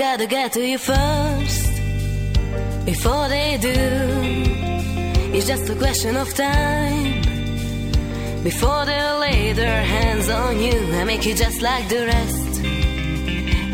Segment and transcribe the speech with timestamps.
[0.00, 1.66] gotta get to you first
[2.86, 3.78] before they do.
[5.36, 7.20] It's just a question of time
[8.42, 12.62] before they lay their hands on you and make you just like the rest.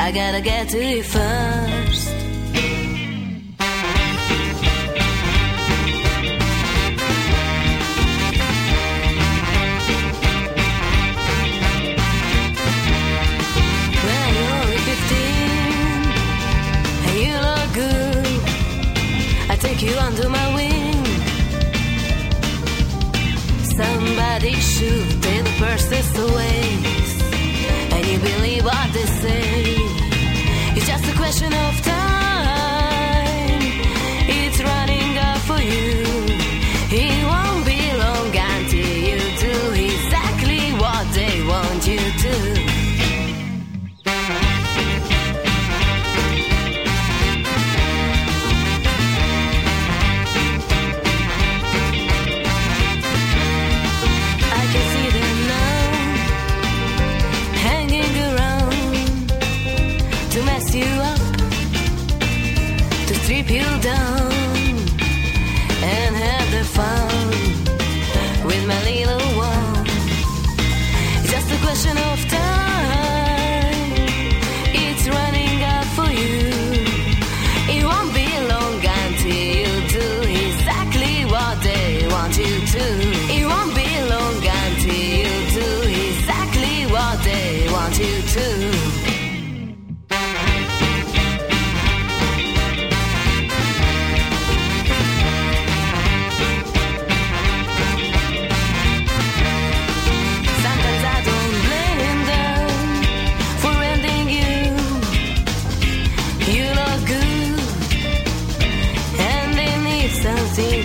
[0.00, 1.75] I gotta get to you first.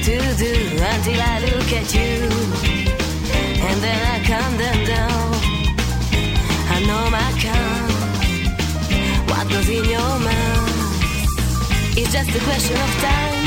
[0.03, 2.27] to do until I look at you.
[3.67, 5.33] And then I calm them down.
[6.69, 7.89] I know my calm.
[9.29, 10.71] What goes in your mind?
[11.97, 13.40] It's just a question of time.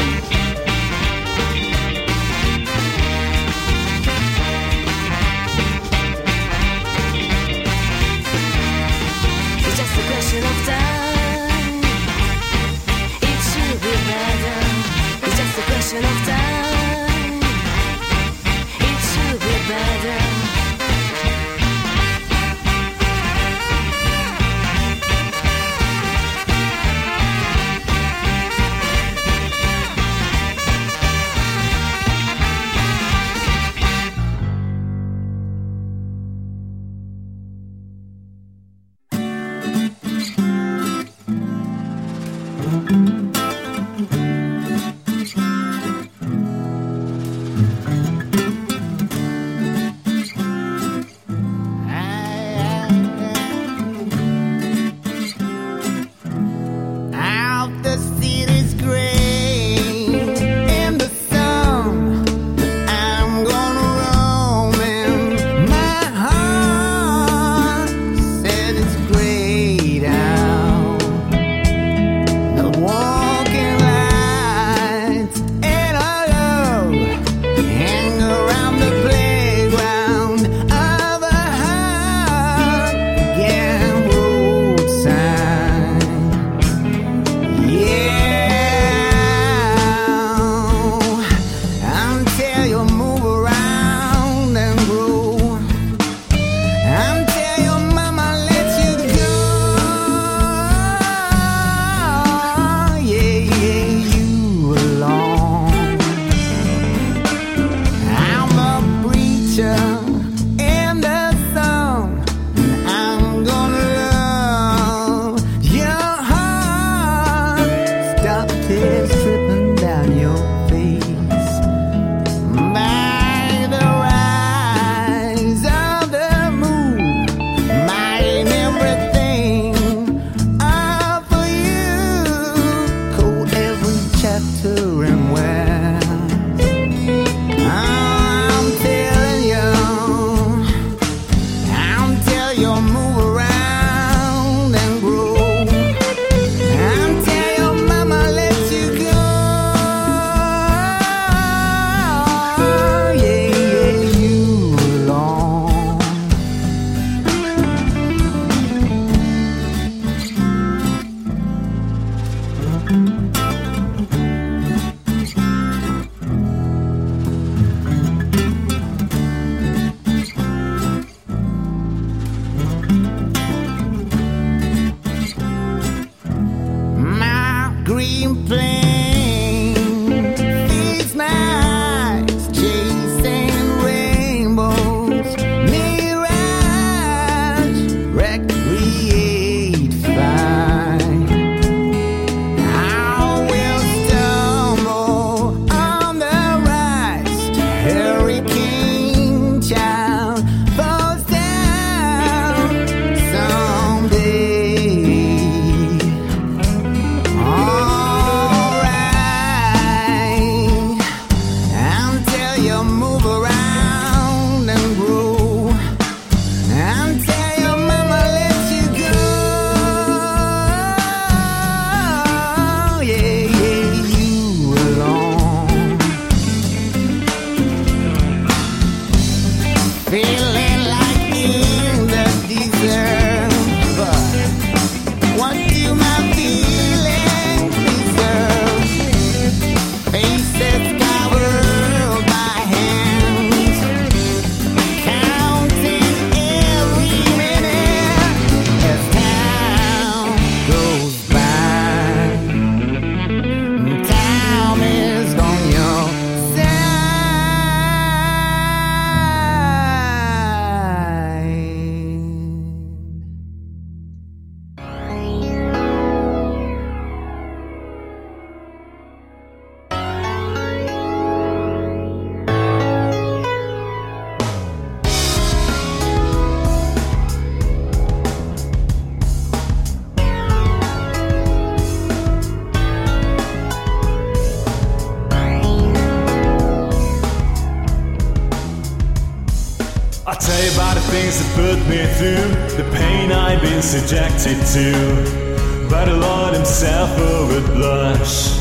[295.91, 298.55] But the Lord himself would blush.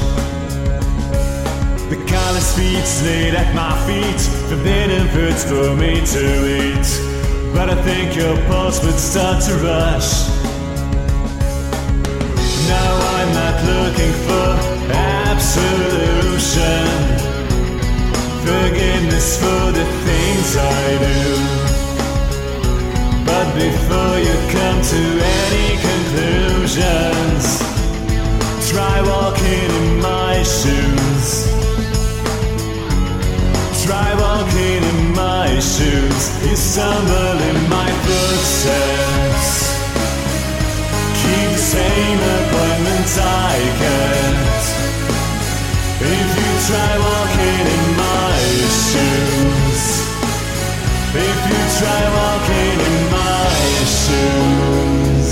[1.90, 6.26] The callous feet laid at my feet, forbidden foods for me to
[6.60, 6.88] eat.
[7.54, 10.28] But I think your pulse would start to rush.
[12.68, 14.50] Now I'm not looking for
[14.94, 16.86] absolution,
[18.46, 21.63] forgiveness for the things I do.
[23.26, 25.04] But before you come to
[25.44, 27.46] any conclusions,
[28.70, 31.48] try walking in my shoes.
[33.86, 36.22] Try walking in my shoes.
[36.46, 39.52] You stumble in my footsteps.
[41.22, 44.64] Keep the same appointments I get.
[46.16, 48.38] If you try walking in my
[48.90, 49.43] shoes.
[51.16, 53.46] If you try walking in my
[53.86, 55.30] shoes.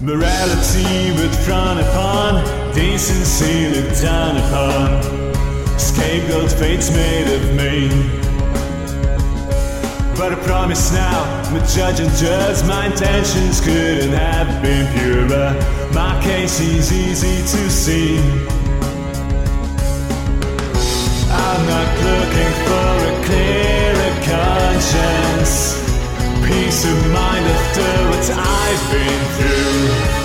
[0.00, 2.42] Morality would frown upon,
[2.74, 5.02] decency looked down upon.
[5.78, 7.88] Scapegoat fate's made of me.
[10.16, 15.54] But I promise now, my judge and judge, my intentions couldn't have been purer.
[15.92, 18.18] My case is easy to see.
[21.32, 25.74] I'm not looking for a clearer conscience,
[26.46, 30.19] peace of mind after what I've been through.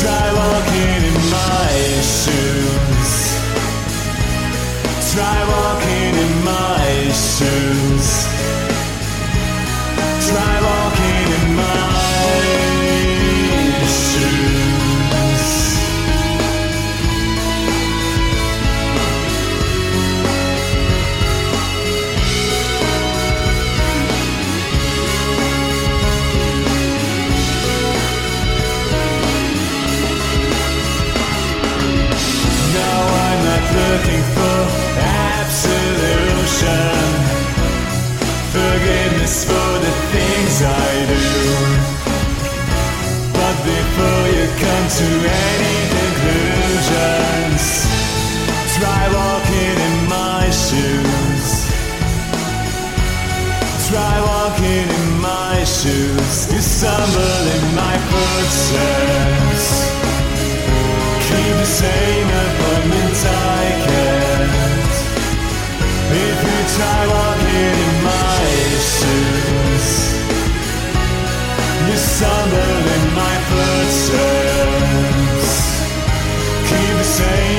[0.00, 3.12] Try walking in my shoes,
[5.12, 8.35] try walking in my shoes.
[44.62, 45.08] Come to
[45.44, 47.64] any conclusions,
[48.78, 51.66] try walking in my shoes.
[53.88, 56.52] Try walking in my shoes.
[56.52, 59.66] You stumble in my footsteps.
[61.26, 64.90] Keep the same appointments I get.
[66.26, 68.42] If you try walking in my
[68.96, 69.88] shoes,
[71.86, 73.35] you stumble in my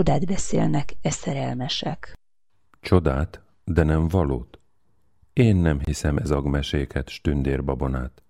[0.00, 2.18] Csodát beszélnek e szerelmesek.
[2.80, 4.58] Csodát, de nem valót.
[5.32, 8.22] Én nem hiszem ez agmeséket, stündérbabonát.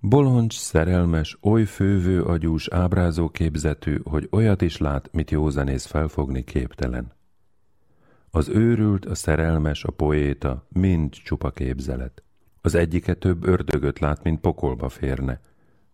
[0.00, 7.12] Boloncs, szerelmes, oly fővő agyús, ábrázó képzetű, hogy olyat is lát, mit józanész felfogni képtelen.
[8.30, 12.22] Az őrült, a szerelmes, a poéta mind csupa képzelet.
[12.60, 15.40] Az egyike több ördögöt lát, mint pokolba férne.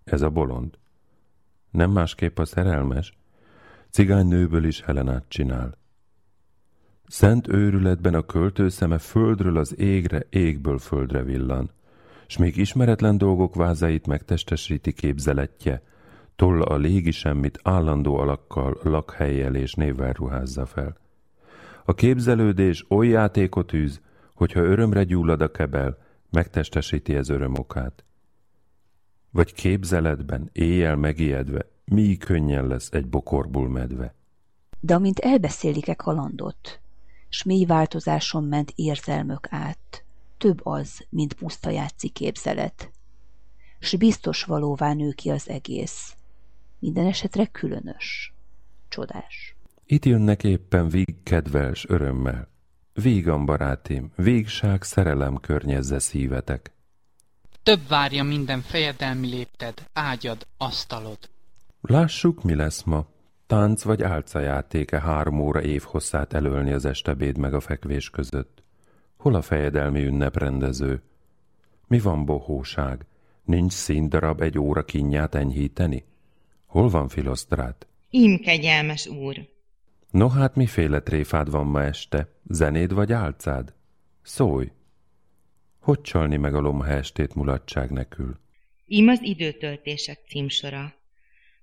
[0.05, 0.79] Ez a bolond.
[1.71, 3.18] Nem másképp a szerelmes.
[3.91, 5.79] Cigánynőből is Helenát csinál.
[7.07, 11.71] Szent őrületben a költő szeme földről az égre, égből földre villan,
[12.27, 15.83] s még ismeretlen dolgok vázait megtestesíti képzeletje,
[16.37, 20.97] tolla a légi semmit állandó alakkal, lakhelyjel és névvel ruházza fel.
[21.85, 24.01] A képzelődés oly játékot űz,
[24.35, 25.99] hogyha örömre gyullad a kebel,
[26.31, 28.05] megtestesíti ez örömokát.
[29.31, 34.15] Vagy képzeletben, éjjel megijedve, mi könnyen lesz egy bokorból medve.
[34.81, 36.81] De amint elbeszélik-e kalandot,
[37.29, 40.05] s mély változáson ment érzelmök át,
[40.39, 42.91] több az, mint puszta játszik képzelet.
[43.81, 46.17] S biztos valóvá nő ki az egész.
[46.79, 48.35] Minden esetre különös.
[48.89, 49.57] Csodás.
[49.87, 52.49] Itt jönnek éppen vég kedves örömmel.
[52.93, 56.73] Vígan barátim, végság szerelem környezze szívetek.
[57.63, 61.19] Több várja minden fejedelmi lépted, ágyad, asztalod.
[61.81, 63.07] Lássuk, mi lesz ma.
[63.47, 68.63] Tánc vagy álcajátéke három óra év hosszát elölni az estebéd meg a fekvés között.
[69.17, 71.03] Hol a fejedelmi ünneprendező?
[71.87, 73.07] Mi van bohóság?
[73.45, 76.05] Nincs színdarab egy óra kinyát enyhíteni?
[76.67, 77.87] Hol van filosztrát?
[78.11, 79.49] Im kegyelmes úr!
[80.11, 82.29] No hát miféle tréfád van ma este?
[82.49, 83.75] Zenéd vagy álcád?
[84.23, 84.73] Szólj!
[85.81, 88.39] Hogy csalni meg a lomha estét mulatság nekül?
[88.87, 90.98] Im az időtöltések címsora.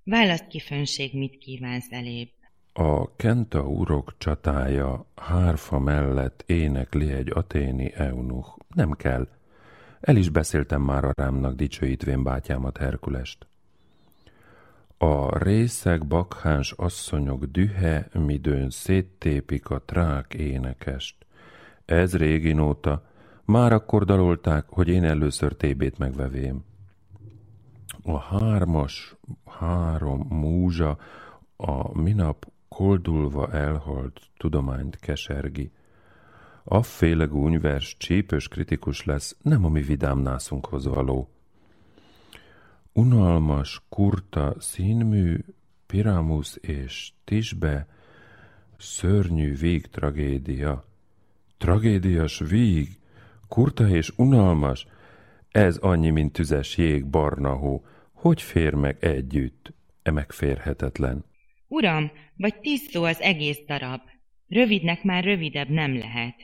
[0.09, 2.29] Választ ki, főnség, mit kívánsz elébb.
[2.73, 8.57] A kentaurok csatája hárfa mellett énekli egy aténi eunuch.
[8.75, 9.27] Nem kell.
[9.99, 13.47] El is beszéltem már a rámnak dicsőítvén bátyámat Herkulest.
[14.97, 21.15] A részeg bakháns asszonyok dühe, midőn széttépik a trák énekest.
[21.85, 23.05] Ez réginóta,
[23.45, 26.63] már akkor dalolták, hogy én először tébét megvevém.
[28.07, 29.15] A hármas,
[29.45, 30.97] három múzsa,
[31.55, 35.71] a minap koldulva elhalt tudományt kesergi.
[36.63, 41.29] Afféle gúnyvers csípős kritikus lesz, nem a mi vidám nászunkhoz való.
[42.93, 45.39] Unalmas, kurta, színmű,
[45.85, 47.87] piramus és tisbe,
[48.77, 50.83] szörnyű vég tragédia.
[51.57, 52.99] Tragédias víg,
[53.47, 54.87] kurta és unalmas,
[55.55, 57.85] ez annyi, mint tüzes jég, barna hó.
[58.13, 59.73] Hogy fér meg együtt?
[60.03, 61.25] E megférhetetlen.
[61.67, 64.01] Uram, vagy tíz szó az egész darab.
[64.47, 66.35] Rövidnek már rövidebb nem lehet.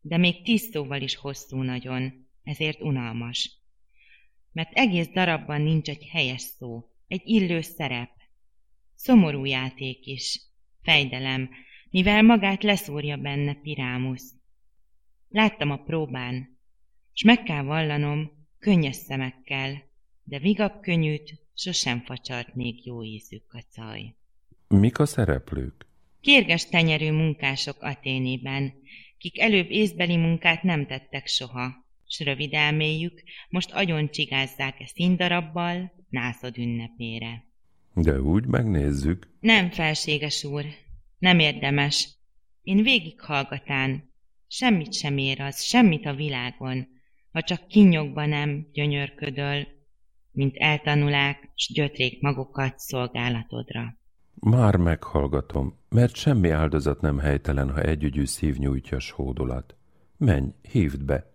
[0.00, 3.50] De még tíz szóval is hosszú nagyon, ezért unalmas.
[4.52, 8.10] Mert egész darabban nincs egy helyes szó, egy illő szerep.
[8.94, 10.40] Szomorú játék is,
[10.82, 11.50] fejdelem,
[11.90, 14.34] mivel magát leszúrja benne Pirámusz.
[15.28, 16.58] Láttam a próbán,
[17.12, 19.82] s meg kell vallanom, könnyes szemekkel,
[20.22, 24.14] de vigap könnyűt sosem facsart még jó ízű kacaj.
[24.68, 25.86] Mik a szereplők?
[26.20, 28.72] Kérges tenyerű munkások Aténében,
[29.18, 36.58] kik előbb észbeli munkát nem tettek soha, s rövid elméjük most agyon csigázzák-e színdarabbal nászod
[36.58, 37.44] ünnepére.
[37.94, 39.28] De úgy megnézzük.
[39.40, 40.64] Nem, felséges úr,
[41.18, 42.08] nem érdemes.
[42.62, 44.12] Én végighallgatán,
[44.46, 46.93] semmit sem ér az, semmit a világon,
[47.34, 49.66] ha csak kinyogva nem gyönyörködöl,
[50.30, 53.96] mint eltanulák, s gyötrék magukat szolgálatodra.
[54.34, 59.74] Már meghallgatom, mert semmi áldozat nem helytelen, ha együgyű szív nyújtja hódolat.
[60.16, 61.32] Menj, hívd be.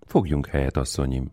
[0.00, 1.32] Fogjunk helyet, asszonyim.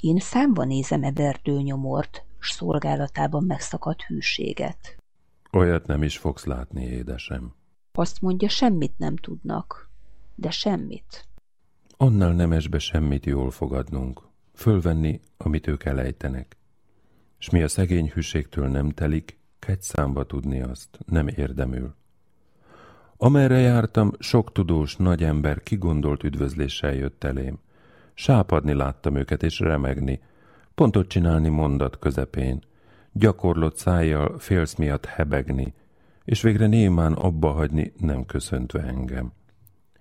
[0.00, 4.96] Én számba nézem e verdőnyomort, s szolgálatában megszakadt hűséget.
[5.52, 7.54] Olyat nem is fogsz látni, édesem.
[7.92, 9.90] Azt mondja, semmit nem tudnak.
[10.34, 11.28] De semmit.
[11.98, 14.20] Annál nemesbe semmit jól fogadnunk.
[14.54, 16.56] Fölvenni, amit ők elejtenek.
[17.38, 21.94] S mi a szegény hűségtől nem telik, kegy számba tudni azt, nem érdemül.
[23.16, 27.58] Amerre jártam, sok tudós nagy ember kigondolt üdvözléssel jött elém.
[28.14, 30.20] Sápadni láttam őket és remegni,
[30.74, 32.60] pontot csinálni mondat közepén,
[33.12, 35.74] gyakorlott szájjal félsz miatt hebegni,
[36.24, 39.32] és végre némán abba hagyni, nem köszöntve engem.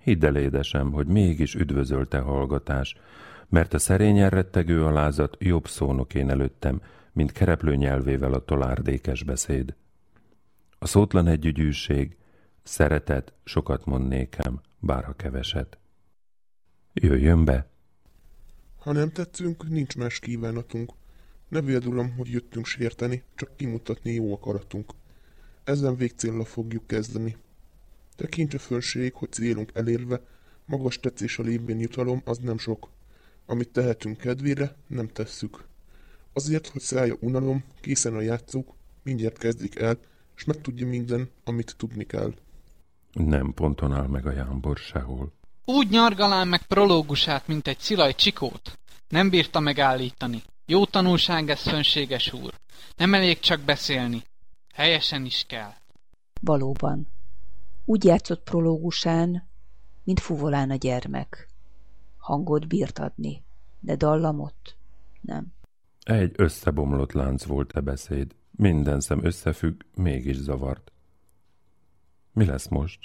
[0.05, 2.95] Hidd el, édesem, hogy mégis üdvözölte hallgatás,
[3.49, 6.81] mert a szerényen rettegő alázat jobb szónok én előttem,
[7.11, 9.75] mint kereplő nyelvével a tolárdékes beszéd.
[10.79, 12.17] A szótlan együgyűség,
[12.63, 15.77] szeretet, sokat mond nékem, bárha keveset.
[16.93, 17.69] Jöjjön be!
[18.79, 20.91] Ha nem tetszünk, nincs más kívánatunk.
[21.47, 24.91] Ne véldulom, hogy jöttünk sérteni, csak kimutatni jó akaratunk.
[25.63, 27.35] Ezen végcélra fogjuk kezdeni.
[28.15, 30.21] Tekints a fölség, hogy célunk elérve,
[30.65, 32.89] magas tetszés a lévén jutalom, az nem sok.
[33.45, 35.63] Amit tehetünk kedvére, nem tesszük.
[36.33, 39.97] Azért, hogy szállja unalom, készen a játszók, mindjárt kezdik el,
[40.35, 42.33] és megtudja minden, amit tudni kell.
[43.13, 45.31] Nem ponton áll meg a jámbor sehol.
[45.65, 48.79] Úgy nyargalál meg prológusát, mint egy szilaj csikót.
[49.07, 50.43] Nem bírta megállítani.
[50.65, 52.53] Jó tanulság ez, fönséges úr.
[52.97, 54.23] Nem elég csak beszélni.
[54.73, 55.73] Helyesen is kell.
[56.41, 57.07] Valóban.
[57.85, 59.47] Úgy játszott prológusán,
[60.03, 61.47] mint fuvolán a gyermek.
[62.17, 63.43] Hangot bírt adni,
[63.79, 64.75] de dallamot
[65.21, 65.53] nem.
[66.03, 68.35] Egy összebomlott lánc volt e beszéd.
[68.51, 70.91] Minden szem összefügg, mégis zavart.
[72.33, 72.99] Mi lesz most?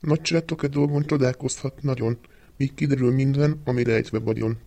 [0.00, 2.18] Nagy csátok-e dolgon csodálkozhat nagyon,
[2.56, 4.58] míg kiderül minden, ami rejtve vagyon.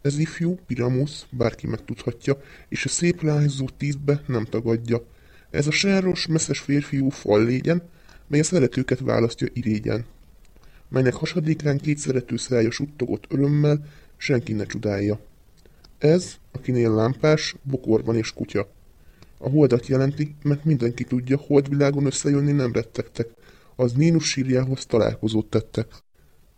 [0.00, 2.36] Ez ifjú, Piramus, bárki megtudhatja,
[2.68, 5.06] és a szép lányzó tízbe nem tagadja.
[5.50, 7.88] Ez a sáros, messzes férfiú fal légyen,
[8.30, 10.04] mely a szeretőket választja irégyen.
[10.88, 13.84] Melynek hasadékán két szerető szája suttogott örömmel,
[14.16, 15.20] senki ne csodálja.
[15.98, 18.68] Ez, akinél lámpás, bokorban és kutya.
[19.38, 23.28] A holdat jelenti, mert mindenki tudja, holdvilágon összejönni nem rettegtek,
[23.76, 25.86] az Nínus sírjához találkozót tettek.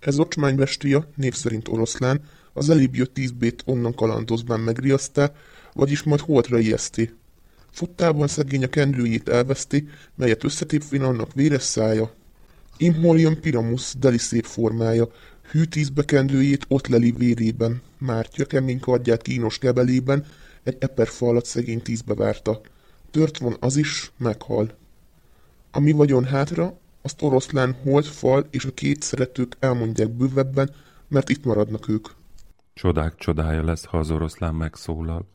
[0.00, 5.32] Ez ocsmány bestia, név szerint oroszlán, az elébb jött tízbét onnan kalandozván megriasztá,
[5.72, 7.12] vagyis majd holdra ijeszti.
[7.72, 12.12] Futtában szegény a kendőjét elveszti, melyet összetépvén annak véres szája.
[12.76, 15.08] Imhol jön Piramus, deli szép formája,
[15.50, 20.24] hű tízbe kendőjét ott leli vérében, mártja kemény kardját kínos kebelében,
[20.62, 22.60] egy eperfalat szegény tízbe várta.
[23.10, 24.78] Tört van az is, meghal.
[25.70, 30.74] A mi vagyon hátra, azt oroszlán holt, fal és a két szeretők elmondják bővebben,
[31.08, 32.08] mert itt maradnak ők.
[32.74, 35.28] Csodák csodája lesz, ha az oroszlán megszólal.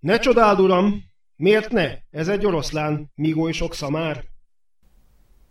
[0.00, 1.11] Ne csodáld, uram!
[1.42, 1.98] Miért ne?
[2.10, 4.24] Ez egy oroszlán, míg oly sok szamár.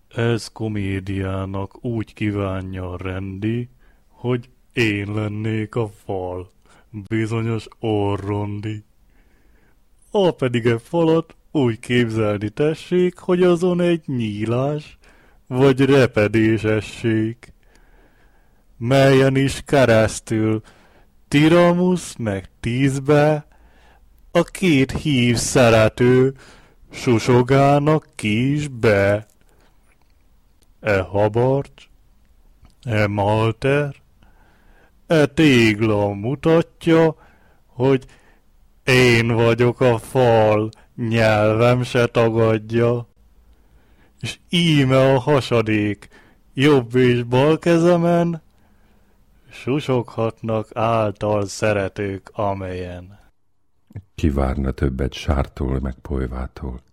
[0.08, 3.70] Ez komédiának úgy kívánja rendi,
[4.08, 6.50] hogy én lennék a fal,
[7.08, 8.84] bizonyos orrondi.
[10.12, 14.98] A pedig e falat úgy képzelni tessék, hogy azon egy nyílás
[15.48, 17.54] vagy repedés essék,
[18.78, 20.62] melyen is keresztül
[21.28, 23.50] Tiramus meg tízbe
[24.32, 26.36] a két hív szerető
[26.92, 29.26] susogának kis be.
[30.80, 31.90] E habarcs,
[32.84, 33.96] e malter,
[35.08, 37.16] e tégla mutatja,
[37.66, 38.06] hogy
[38.84, 43.08] én vagyok a fal, nyelvem se tagadja.
[44.20, 46.08] És íme a hasadék,
[46.54, 48.42] jobb és bal kezemen,
[49.52, 53.21] susoghatnak által szeretők amelyen.
[54.16, 56.84] Ki várna többet sártól meg polyvától?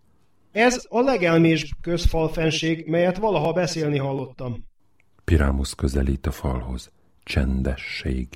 [0.53, 4.66] Ez a legelmés közfalfenség, melyet valaha beszélni hallottam.
[5.24, 6.90] Pirámus közelít a falhoz.
[7.22, 8.28] Csendesség.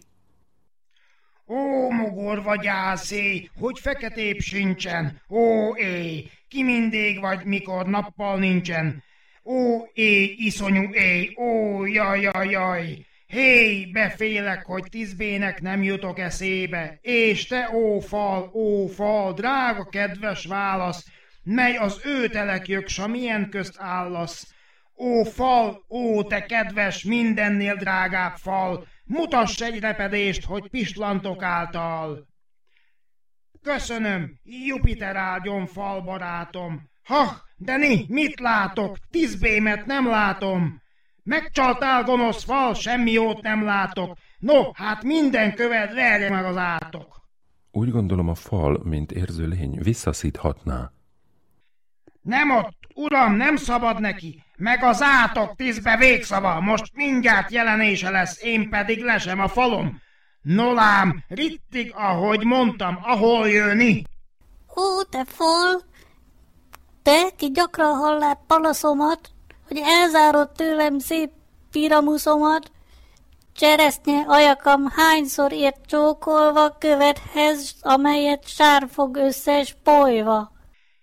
[1.46, 9.02] Ó, mogorva gyászé, hogy feketébb sincsen, ó, é, ki mindig vagy, mikor nappal nincsen.
[9.44, 13.06] Ó, é, iszonyú é, ó, jaj, jaj, jaj.
[13.32, 20.46] Hé, befélek, hogy tízbének nem jutok eszébe, és te, ó fal, ó fal, drága kedves
[20.46, 21.06] válasz,
[21.42, 24.54] mely az ő telekjök, s milyen közt állasz.
[24.96, 32.26] Ó fal, ó te kedves, mindennél drágább fal, mutass egy repedést, hogy pislantok által.
[33.62, 36.90] Köszönöm, Jupiter áldjon fal barátom.
[37.02, 38.96] Ha, de ni, mit látok?
[39.10, 40.81] Tízbémet nem látom.
[41.22, 44.16] Megcsaltál, gonosz fal, semmi jót nem látok.
[44.38, 47.20] No, hát minden követ verje meg az átok.
[47.70, 50.90] Úgy gondolom a fal, mint érző lény, visszaszíthatná.
[52.22, 54.42] Nem ott, uram, nem szabad neki.
[54.56, 60.00] Meg az átok tízbe végszava, most mindjárt jelenése lesz, én pedig lesem a falom.
[60.42, 64.02] Nolám, rittig, ahogy mondtam, ahol jönni.
[64.76, 65.82] Ó, te fal,
[67.02, 69.31] te, ki gyakran hallál palaszomat,
[69.72, 71.30] hogy elzárod tőlem szép
[71.70, 72.70] piramuszomat,
[73.52, 80.52] cseresznye ajakam hányszor ért csókolva követhez, amelyet sár fog összes polyva.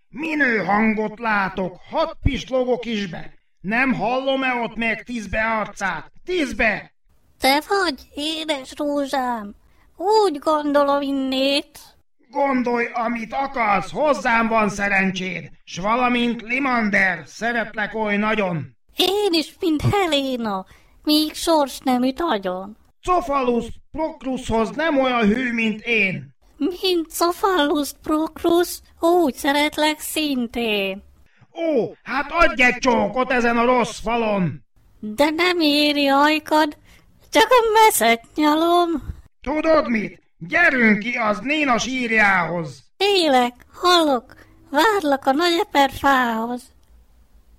[0.09, 3.33] Minő hangot látok, hat pislogok is be.
[3.61, 6.11] Nem hallom-e ott meg tízbe arcát?
[6.25, 6.91] Tízbe!
[7.39, 9.55] Te vagy, édes rózsám,
[9.97, 11.79] úgy gondolom innét.
[12.31, 18.77] Gondolj, amit akarsz, hozzám van szerencséd, s valamint Limander, szeretlek oly nagyon.
[18.95, 20.65] Én is, mint Helena,
[21.03, 22.77] míg sors nem üt agyon.
[23.03, 26.35] Cofalus Proclushoz nem olyan hű, mint én.
[26.57, 31.03] Mint Cofallus Proclus, úgy szeretlek szintén.
[31.53, 34.65] Ó, hát adj egy csókot ezen a rossz falon.
[34.99, 36.77] De nem éri ajkad,
[37.29, 38.89] csak a meszet nyalom.
[39.41, 40.21] Tudod mit?
[40.47, 42.83] Gyerünk ki az Néna sírjához.
[42.97, 44.35] Élek, hallok,
[44.71, 46.73] várlak a nagyeper fához.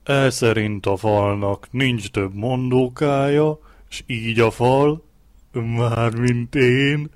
[0.03, 3.59] E szerint a falnak nincs több mondókája,
[3.89, 5.05] s így a fal,
[5.53, 7.11] mármint én,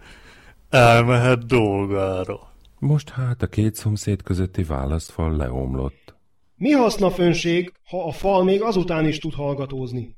[0.71, 2.53] elmehet dolgára.
[2.79, 6.15] Most hát a két szomszéd közötti választfal leomlott.
[6.57, 10.17] Mi haszna főnség, ha a fal még azután is tud hallgatózni?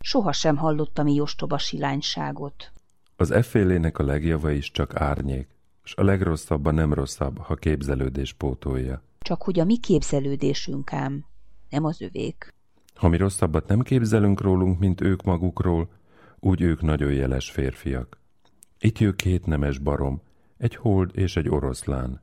[0.00, 2.72] Soha sem hallottam így ostoba silányságot.
[3.20, 5.48] Az effélének a legjava is csak árnyék,
[5.82, 9.02] s a legrosszabb a nem rosszabb, ha képzelődés pótolja.
[9.18, 11.24] Csak hogy a mi képzelődésünk ám,
[11.70, 12.54] nem az övék.
[12.94, 15.88] Ha mi rosszabbat nem képzelünk rólunk, mint ők magukról,
[16.38, 18.20] úgy ők nagyon jeles férfiak.
[18.78, 20.22] Itt jön két nemes barom,
[20.58, 22.22] egy hold és egy oroszlán.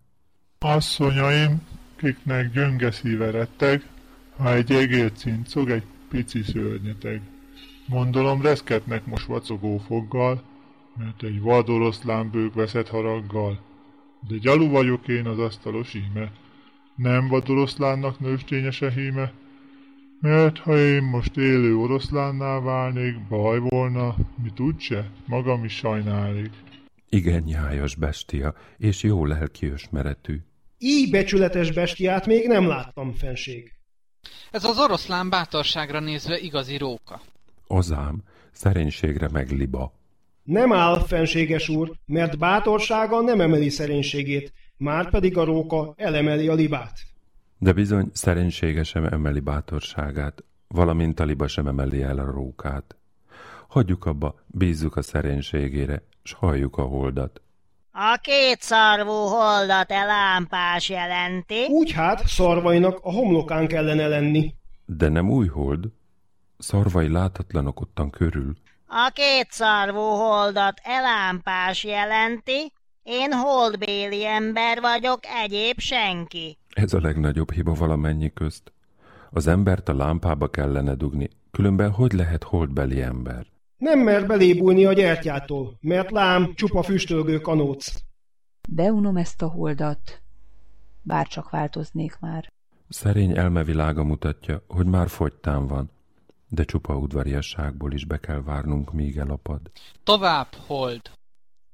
[0.59, 1.61] Asszonyaim,
[1.95, 3.89] kiknek gyönge szíve retteg,
[4.37, 7.21] ha egy egér cincog, egy pici szörnyeteg.
[7.89, 10.53] Gondolom reszketnek most vacogó foggal,
[10.97, 13.59] mert egy vad oroszlán bők veszett haraggal.
[14.27, 16.31] De gyalu vagyok én az asztalos íme,
[16.95, 19.33] nem vad oroszlánnak nőstényese híme,
[20.19, 26.51] mert ha én most élő oroszlánnál válnék, baj volna, mit úgyse, magam is sajnálnék.
[27.09, 30.39] Igen nyájas bestia, és jó lelki ösmeretű.
[30.77, 33.71] Így becsületes bestiát még nem láttam, fenség.
[34.51, 37.21] Ez az oroszlán bátorságra nézve igazi róka.
[37.67, 39.93] Azám, szerénységre meg liba.
[40.45, 46.53] Nem áll, fenséges úr, mert bátorsága nem emeli szerénységét, már pedig a róka elemeli a
[46.53, 46.99] libát.
[47.57, 52.95] De bizony szerénysége sem emeli bátorságát, valamint a liba sem emeli el a rókát.
[53.67, 57.41] Hagyjuk abba, bízzuk a szerénységére, s halljuk a holdat.
[57.91, 61.65] A kétszarvú holdat e lámpás jelenti.
[61.69, 64.53] Úgy hát, szarvainak a homlokán kellene lenni.
[64.85, 65.85] De nem új hold.
[66.57, 68.55] Szarvai látatlanok ottan körül.
[68.87, 72.71] A kétszarvú holdat e lámpás jelenti.
[73.03, 76.57] Én holdbéli ember vagyok, egyéb senki.
[76.73, 78.73] Ez a legnagyobb hiba valamennyi közt.
[79.31, 83.45] Az embert a lámpába kellene dugni, különben hogy lehet holdbeli ember?
[83.77, 87.93] Nem mer belébújni a gyertyától, mert lám csupa füstölgő kanóc.
[88.69, 90.21] Beunom ezt a holdat,
[91.01, 92.53] bárcsak változnék már.
[92.89, 95.91] Szerény elmevilága mutatja, hogy már fogytán van,
[96.49, 99.61] de csupa udvariasságból is be kell várnunk, míg elapad.
[100.03, 101.01] Tovább, hold!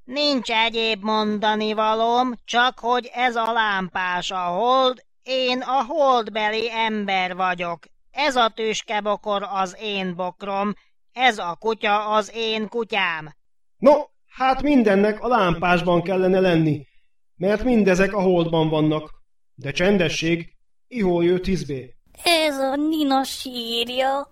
[0.03, 7.36] Nincs egyéb mondani valóm, csak hogy ez a lámpás a hold, én a holdbeli ember
[7.36, 7.80] vagyok.
[8.11, 10.74] Ez a tüskebokor az én bokrom,
[11.11, 13.34] ez a kutya az én kutyám.
[13.78, 13.93] No,
[14.28, 16.88] hát mindennek a lámpásban kellene lenni,
[17.36, 19.09] mert mindezek a holdban vannak.
[19.55, 20.55] De csendesség,
[20.88, 21.95] ihol jő tízbé.
[22.24, 24.30] Ez a Nina sírja.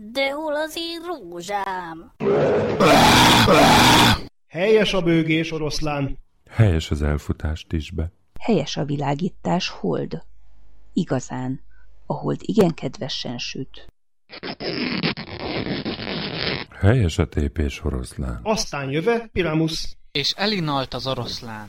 [0.00, 2.12] De hol az én rózsám?
[4.48, 6.18] Helyes a bőgés, oroszlán.
[6.50, 8.12] Helyes az elfutás tisbe.
[8.40, 10.22] Helyes a világítás, hold.
[10.92, 11.60] Igazán,
[12.06, 13.86] a hold igen kedvesen süt.
[16.80, 18.40] Helyes a tépés oroszlán.
[18.42, 19.96] Aztán jöve Piramus.
[20.12, 21.68] És elinalt az oroszlán.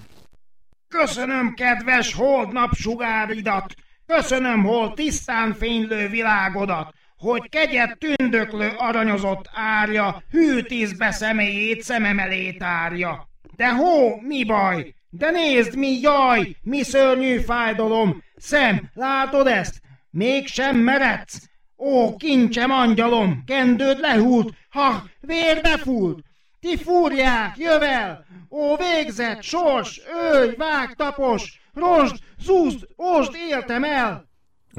[0.87, 3.73] Köszönöm, kedves hold napsugáridat!
[4.05, 6.93] Köszönöm, hol tisztán fénylő világodat!
[7.19, 13.29] Hogy kegyet tündöklő aranyozott árja, hű tízbe személyét szemem elé tárja.
[13.55, 14.95] De hó, mi baj?
[15.09, 18.23] De nézd, mi jaj, mi szörnyű fájdalom!
[18.35, 19.81] Szem, látod ezt?
[20.09, 21.49] Mégsem meredsz?
[21.77, 26.23] Ó, kincsem angyalom, kendőd lehúlt, ha, vérbe fúlt!
[26.59, 28.25] Ti fúrják, jövel!
[28.49, 30.01] Ó, végzett, sors,
[30.33, 34.28] őj, vág, tapos, rosd, zúzd, ósd, éltem el!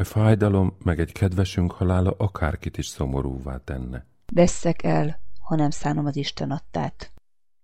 [0.01, 4.07] A fájdalom meg egy kedvesünk halála akárkit is szomorúvá tenne.
[4.33, 7.13] Vesszek el, ha nem szánom az Isten adtát.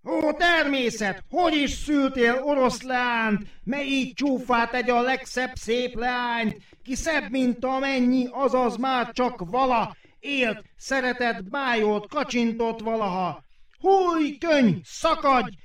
[0.09, 6.95] Ó, természet, hogy is szültél oroszlánt, mely így csúfát egy a legszebb szép leányt, ki
[6.95, 13.45] szebb, mint amennyi, azaz már csak vala, élt, szeretett, bájolt, kacsintott valaha.
[13.79, 15.57] Húj, könyv, szakadj,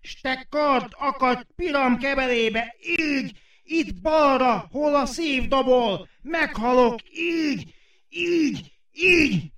[0.00, 3.38] s te kard akadj piram kebelébe, így,
[3.70, 7.74] itt balra, hol a szív dobol, meghalok, így,
[8.08, 9.52] így, így.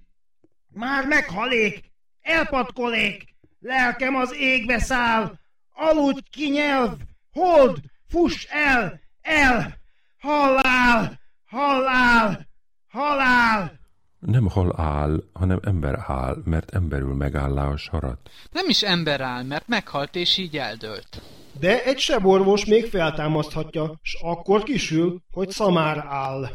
[0.68, 1.90] Már meghalék,
[2.20, 3.24] elpatkolék,
[3.60, 5.38] lelkem az égbe száll,
[5.72, 6.96] aludj ki nyelv,
[7.32, 7.78] Hold!
[8.08, 9.00] Fuss el!
[9.22, 9.74] El!
[10.18, 11.20] Halál!
[11.46, 12.46] Halál!
[12.88, 13.80] Halál!
[14.18, 18.30] Nem hal áll, hanem ember áll, mert emberül megállá a sarat.
[18.50, 21.22] Nem is ember áll, mert meghalt és így eldőlt.
[21.60, 26.48] De egy seborvos még feltámaszthatja, s akkor kisül, hogy szamár áll.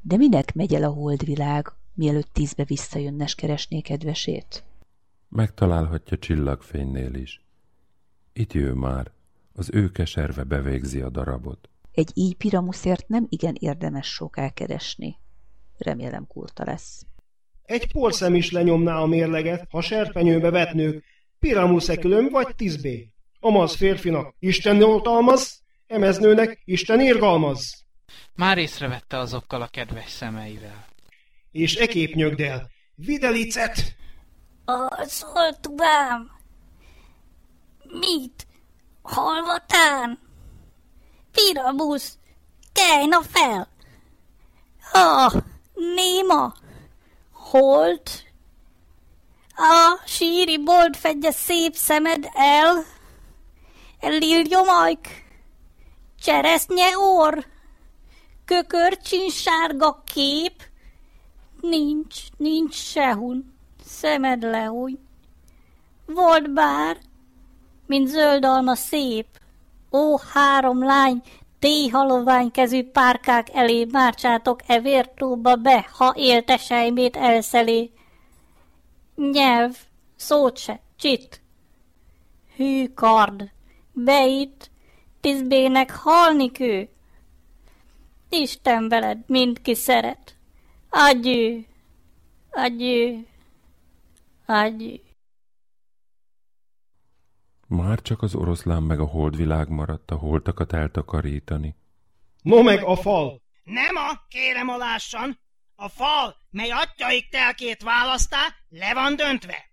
[0.00, 4.64] De minek megy el a holdvilág, mielőtt tízbe visszajönne s keresné kedvesét?
[5.28, 7.40] Megtalálhatja csillagfénynél is.
[8.32, 9.10] Itt jő már,
[9.52, 11.68] az ő keserve bevégzi a darabot.
[11.92, 15.16] Egy így piramuszért nem igen érdemes sok elkeresni.
[15.78, 17.06] Remélem kurta lesz.
[17.62, 21.04] Egy porszem is lenyomná a mérleget, ha serpenyőbe vetnők,
[21.38, 23.12] piramuszekülön vagy tízbé.
[23.40, 27.84] Amaz férfinak Isten oltalmaz, emeznőnek Isten irgalmaz.
[28.34, 30.86] Már észrevette azokkal a kedves szemeivel.
[31.50, 33.96] És ekép nyögdel, videlicet!
[34.64, 36.30] Az holtubám!
[37.82, 38.46] Mit?
[39.02, 40.18] Halvatán?
[41.32, 42.18] Piramusz!
[42.72, 43.68] Kelj fel!
[44.92, 45.32] Ah,
[45.94, 46.54] néma!
[47.32, 48.24] Holt?
[49.56, 52.96] A síri bolt fedje szép szemed el!
[54.00, 55.06] Liljomajk!
[56.20, 56.90] Cseresznye!
[58.44, 60.62] Kökörcsin sárga kép!
[61.60, 64.98] Nincs, nincs sehun, szemed lehúny.
[66.06, 66.98] Volt bár,
[67.86, 69.26] mint zöld alma szép,
[69.90, 71.22] ó három lány,
[71.58, 77.90] téhalovány kezű párkák elé márcsátok e vértóba be, ha élte sejmét elszelé.
[79.14, 79.76] Nyelv,
[80.16, 81.40] szót se, csit.
[82.56, 83.50] Hű kard,
[84.04, 84.70] beit,
[85.20, 86.88] tizbének halni kő.
[88.28, 90.36] Isten veled, mindki szeret.
[90.88, 91.66] Adjő,
[92.50, 93.26] adjő,
[94.46, 95.00] adjő.
[97.66, 101.76] Már csak az oroszlán meg a holdvilág maradt a holtakat eltakarítani.
[102.42, 103.42] No meg a fal!
[103.64, 105.38] Nem a, kérem alássan.
[105.76, 108.38] A fal, mely atyaik telkét választá,
[108.68, 109.67] le van döntve.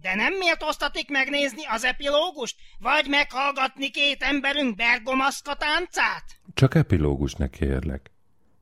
[0.00, 6.24] De nem méltóztatik megnézni az epilógust, vagy meghallgatni két emberünk bergomaszka táncát?
[6.54, 8.10] Csak epilógus ne kérlek.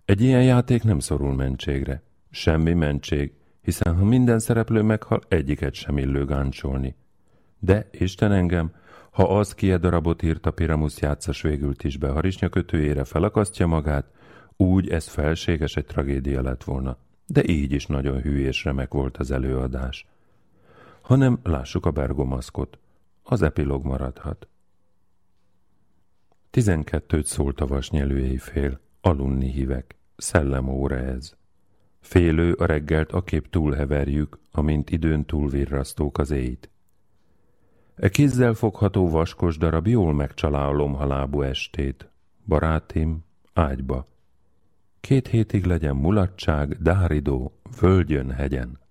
[0.05, 2.03] Egy ilyen játék nem szorul mentségre.
[2.30, 3.32] Semmi mentség,
[3.62, 6.97] hiszen ha minden szereplő meghal, egyiket sem illő gáncsolni.
[7.59, 8.72] De, Isten engem,
[9.11, 14.07] ha az ki darabot írt a Piramusz játszas végült is be, harisnya kötőjére felakasztja magát,
[14.57, 16.99] úgy ez felséges egy tragédia lett volna.
[17.26, 20.07] De így is nagyon hű és remek volt az előadás.
[21.05, 22.79] Hanem lássuk a bergomaszkot.
[23.23, 24.49] Az epilóg maradhat.
[26.51, 31.35] Tizenkettőt szólt a vasnyelő éjfél, alunni hívek, szellemóra ez.
[32.01, 36.71] Félő a reggelt a kép túlheverjük, amint időn túlvirrasztók az éjt.
[37.95, 42.09] E kézzel fogható vaskos darab jól megcsalá a lomhalábú estét.
[42.47, 44.09] Barátim, ágyba.
[45.01, 48.83] Két hétig legyen mulatság, dáridó, völgyön, hegyen.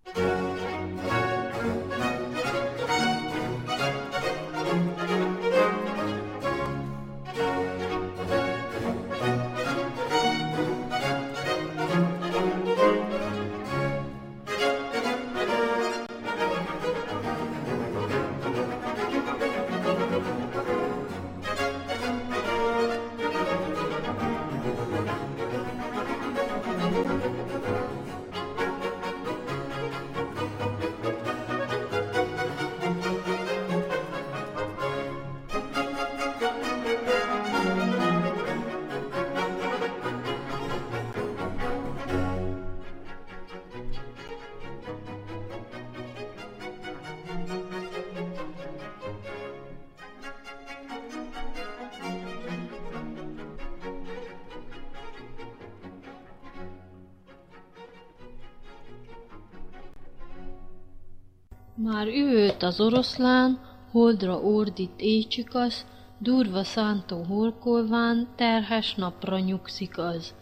[62.04, 63.60] Már üvölt az oroszlán,
[63.92, 65.86] holdra ordít éjcsikasz,
[66.18, 70.34] durva szántó holkolván, terhes napra nyugszik az.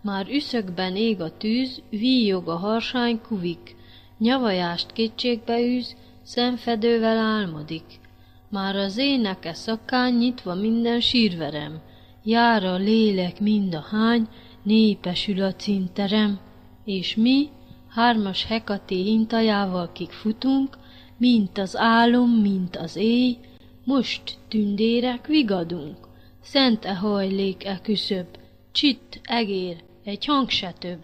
[0.00, 3.76] Már üszökben ég a tűz, víjog a harsány kuvik,
[4.18, 8.00] nyavajást kétségbe űz, szemfedővel álmodik.
[8.48, 11.80] Már az éneke szakán nyitva minden sírverem,
[12.24, 14.28] jár a lélek mind a hány,
[14.62, 16.38] népesül a cinterem,
[16.84, 17.48] és mi,
[17.88, 20.78] hármas hekaté hintajával kik futunk,
[21.20, 23.38] mint az álom, mint az éj,
[23.84, 25.96] most tündérek vigadunk.
[26.42, 28.26] Szent e hajlék e küszöb,
[28.72, 31.02] csitt egér, egy hang se több.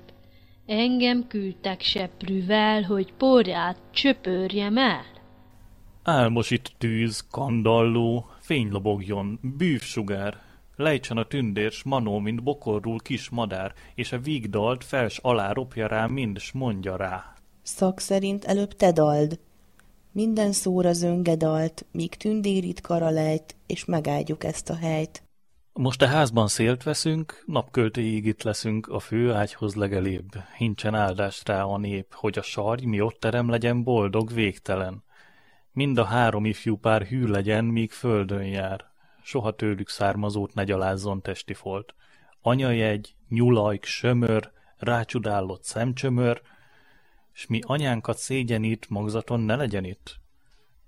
[0.66, 5.04] Engem küldtek seprűvel, hogy porját csöpörjem el.
[6.02, 10.40] Álmos itt tűz, kandalló, Fény lobogjon, bűvsugár,
[10.76, 15.86] lejtsen a tündér, s manó, mint bokorul kis madár, és a vígdalt fels alá ropja
[15.86, 17.34] rá mind, s mondja rá.
[17.62, 19.38] Szak szerint előbb te dald.
[20.16, 25.22] Minden szóra zönge dalt, míg tündérit karalejt, és megáldjuk ezt a helyt.
[25.72, 30.28] Most a házban szélt veszünk, napköltéig itt leszünk, a fő ágyhoz legelébb.
[30.56, 35.04] Hincsen áldást rá a nép, hogy a sarj mi ott terem legyen boldog, végtelen.
[35.72, 38.84] Mind a három ifjú pár hű legyen, míg földön jár.
[39.22, 41.94] Soha tőlük származót ne gyalázzon testi folt.
[42.40, 46.42] Anyajegy, nyulajk, sömör, rácsudálott szemcsömör,
[47.36, 50.20] s mi anyánkat szégyenít, magzaton ne legyen itt.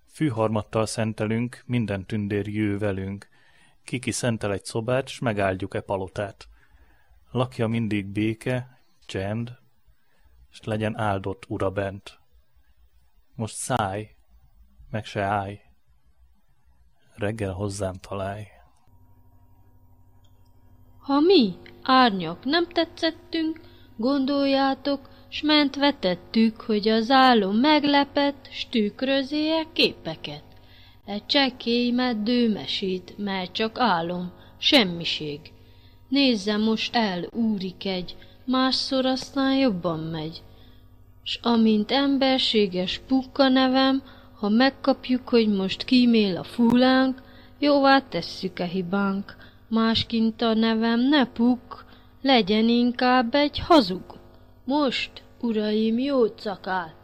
[0.06, 3.28] Fűharmattal szentelünk, minden tündér jő velünk,
[3.84, 6.48] Kiki szentel egy szobát, s megáldjuk e palotát.
[7.30, 9.58] Lakja mindig béke, csend,
[10.50, 12.18] s legyen áldott ura bent.
[13.34, 14.16] Most száj,
[14.90, 15.60] meg se állj,
[17.14, 18.44] reggel hozzám találj.
[20.98, 23.60] Ha mi, árnyak, nem tetszettünk,
[23.96, 30.42] gondoljátok, s ment vetettük, hogy az álom meglepett, s tükrözéje képeket.
[31.04, 35.40] Egy csekély meddő mesét, mert csak álom, semmiség.
[36.08, 40.42] Nézze most el, úrik egy, másszor aztán jobban megy.
[41.22, 44.02] S amint emberséges pukka nevem,
[44.38, 47.22] ha megkapjuk, hogy most kímél a fúlánk,
[47.58, 49.36] jóvá tesszük a hibánk,
[49.68, 51.84] másként a nevem ne puk,
[52.22, 54.17] legyen inkább egy hazug.
[54.68, 56.94] Most, uraim, jó cakát,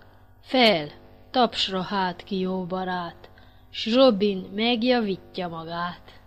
[0.41, 0.89] fel,
[1.31, 3.31] tapsra hát ki jó barát,
[3.71, 6.21] s Robin megjavítja magát.